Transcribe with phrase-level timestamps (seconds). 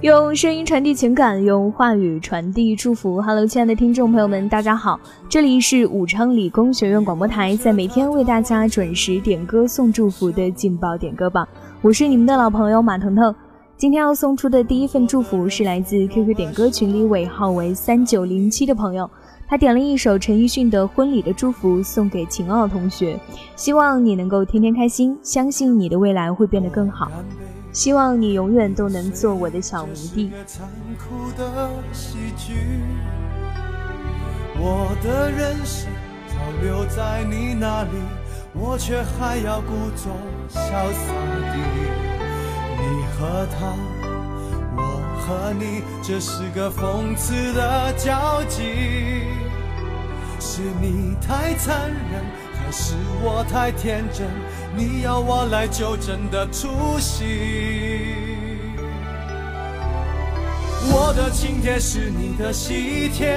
[0.00, 3.20] 用声音传递情感，用话语传递祝福。
[3.20, 11.48] Hello，亲爱的听众朋友们，大家好，这里是武昌理工学院广播台，在每天为大家准时点歌送祝福的劲爆点歌榜，
[11.82, 13.34] 我是你们的老朋友马腾腾。
[13.76, 19.10] 今天要送出的第一份祝福是来自 QQ 点歌群里尾号为三九零七的朋友。
[19.48, 23.18] 他点了一首陈奕迅的《婚礼的祝福》，送给秦奥同学，
[23.56, 27.10] 希望你能够天天开心，相信你的未来会变得更好，
[27.78, 30.32] 希望你永远都能做我的小迷弟。
[34.58, 35.88] 我的人生
[36.26, 37.90] 早留在你那里，
[38.52, 40.10] 我却还要故作
[40.50, 41.14] 潇洒
[41.52, 41.56] 地，
[42.80, 42.82] 你
[43.14, 43.72] 和他，
[44.76, 44.82] 我
[45.20, 49.22] 和你，这是个讽刺的交集。
[50.40, 52.24] 是你太残忍，
[52.68, 54.26] 还是我太天真？
[54.76, 58.14] 你要我来纠正的出息。
[60.92, 63.34] 我的请帖是你的喜帖，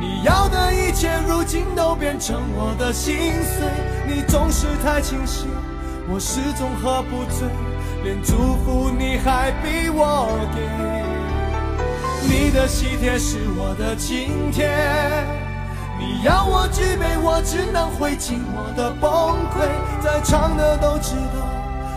[0.00, 3.66] 你要的一切如今都变成我的心碎。
[4.06, 5.48] 你总是太清醒，
[6.08, 7.48] 我始终喝不醉，
[8.04, 10.62] 连祝福你还逼我给。
[12.22, 15.35] 你的喜帖是我的请帖。
[16.06, 19.10] 你要我举杯，我只能会尽我的崩
[19.50, 19.66] 溃。
[20.00, 21.42] 在场的都知道，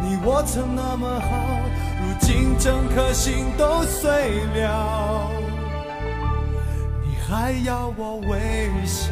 [0.00, 1.28] 你我曾那么好，
[2.00, 5.30] 如今整颗心都碎了，
[7.04, 9.10] 你还要我微笑。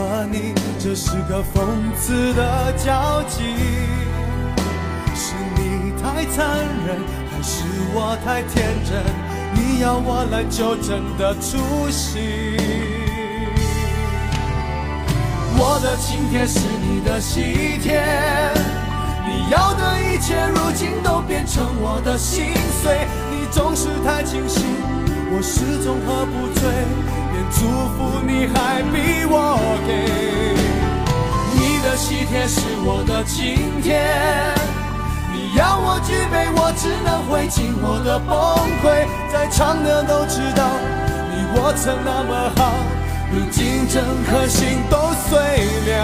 [0.00, 3.42] 和你这是个讽刺的交集，
[5.14, 6.56] 是你太残
[6.86, 6.96] 忍，
[7.30, 9.04] 还是我太天真？
[9.52, 12.56] 你要我来纠正的出息。
[15.58, 18.02] 我的请帖是你的喜帖，
[19.28, 23.06] 你要的一切如今都变成我的心碎。
[23.30, 24.64] 你总是太清醒，
[25.32, 26.68] 我始终喝不醉，
[27.32, 27.60] 连祝
[27.94, 29.34] 福你还逼我
[29.86, 29.90] 给。
[31.54, 34.02] 你的喜帖是我的请帖，
[35.32, 38.28] 你要我举杯，我只能会尽我的崩
[38.82, 39.06] 溃。
[39.32, 40.66] 在场的都知道，
[41.30, 42.74] 你我曾那么好，
[43.30, 45.38] 如今整颗心都碎
[45.92, 45.98] 了，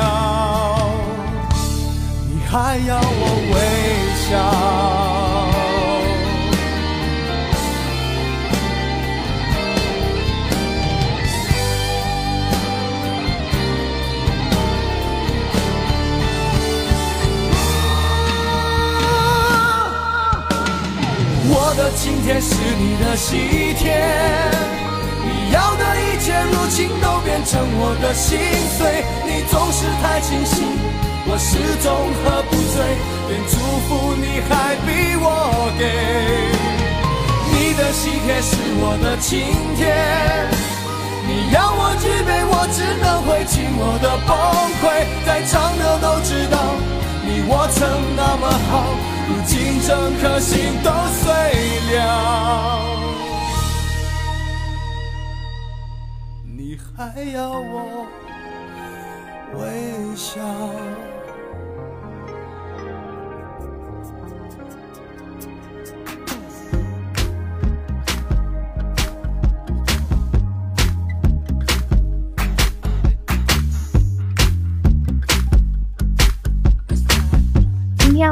[2.31, 3.23] 你还要我
[3.53, 3.55] 微
[4.31, 4.37] 笑？
[21.49, 23.95] 我的晴天是你的喜帖，
[25.23, 28.37] 你要的一切如今都变成我的心
[28.77, 29.05] 碎。
[29.25, 30.67] 你总是太清醒，
[31.27, 31.87] 我始终
[32.19, 32.83] 喝不醉，
[33.31, 33.55] 连祝
[33.87, 35.87] 福你还逼我给。
[37.53, 39.47] 你的喜帖是我的晴
[39.77, 39.87] 天，
[41.29, 44.35] 你要我举杯，我只能会尽我的崩
[44.83, 44.85] 溃。
[45.25, 46.59] 在场的都知道，
[47.25, 47.87] 你我曾
[48.17, 49.16] 那么好。
[49.29, 51.33] 如今整颗心都碎
[51.97, 52.81] 了，
[56.45, 58.07] 你还要我
[59.55, 60.41] 微笑？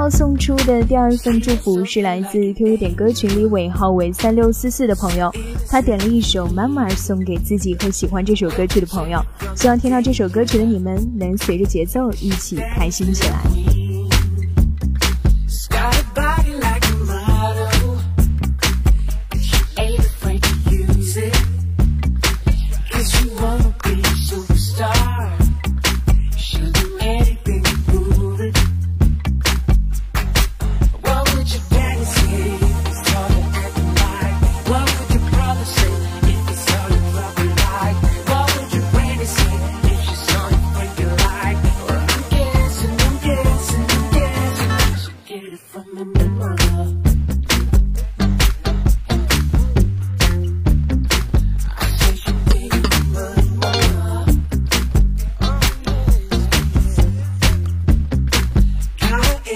[0.09, 5.31] 送出的第二份祝福是来自 QQ 点歌群里尾号为三六四四的朋友，
[5.69, 9.21] 他点了一首《妈妈》送给自己和喜欢这首歌曲的朋友，
[9.57, 13.64] 希望听到这首歌曲的你们能随着节奏一起开心起来。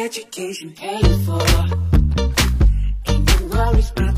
[0.08, 1.38] education paid for.
[3.08, 4.17] Ain't no worries about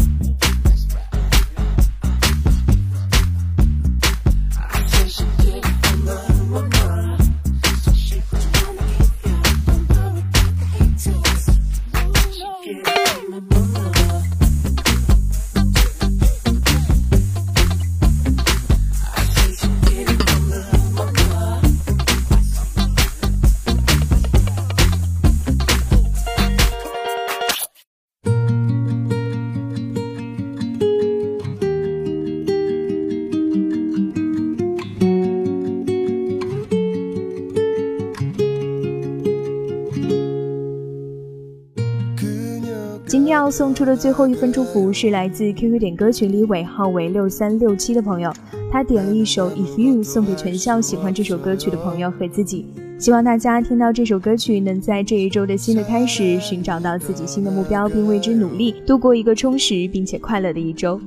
[43.51, 48.31] 送出的最后一份祝福是来自 QQ 点歌群里尾号为六三六七的朋友，
[48.71, 52.65] 他点了一首 If You 送给全校喜欢这首歌曲的朋友和自己，
[52.97, 61.01] 希望大家听到这首歌曲，能在这一周的新的开始寻找到自己新的目标，并为之努力，度过一个充实并且快乐的一周。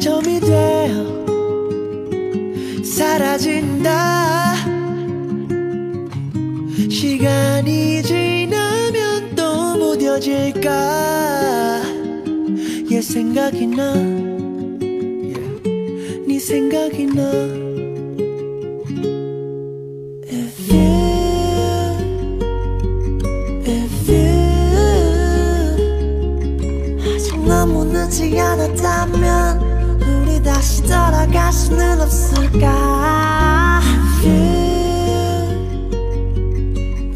[0.00, 1.24] 점이 되어
[2.84, 4.54] 사라진다
[6.90, 10.70] 시간이 지나면 또 무뎌질까
[12.90, 14.16] 얘 생각이 나네
[16.38, 17.66] 생각이나.
[28.06, 29.05] 늦지 않았다면 우리
[30.66, 33.80] 다시 돌아갈 수는 없을까?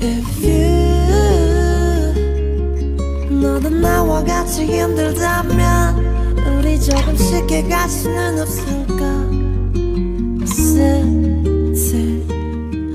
[0.00, 0.94] If you
[3.42, 5.96] 너도 나와 같이 힘들다면
[6.58, 9.26] 우리 조금 쉽게 갈 수는 없을까?
[10.46, 12.24] 슬슬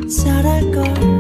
[0.07, 1.14] 잘할걸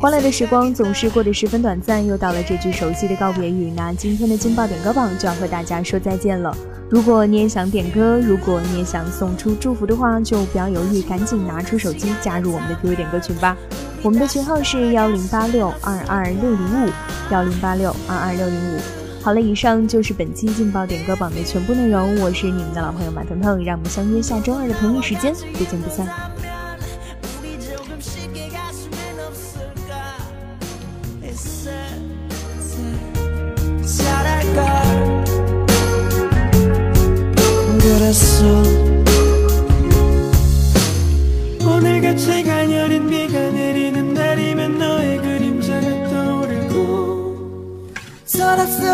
[0.00, 6.56] 欢乐的时光总是过得十分短暂又到了这句熟悉的告别语那今天的劲爆点歌榜就要和大家说再见了。
[6.88, 13.54] 如果你也想点歌如果你也想送出祝福的话就不要犹豫赶紧拿出手机加入我们的 qq 点歌群吧。
[14.02, 16.90] 我们的群号是幺零八六二二六零五
[17.30, 18.80] 幺零八六二二六零五。
[19.20, 26.08] 好了以上就是本期劲爆点歌榜的全部内容我是你们的老朋友马腾腾让我们相约下周二的同一时间不见不散。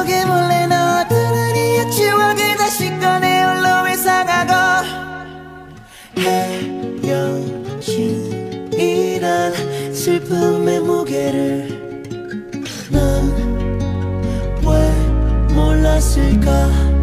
[0.07, 4.55] 속에 몰래 넣었던 우리의 추억을 다시 꺼내 홀로 회상하고.
[7.03, 9.53] 헤어진 이런
[9.93, 12.13] 슬픔의 무게를
[12.93, 13.33] 넌
[14.63, 16.96] 왜 몰랐을까?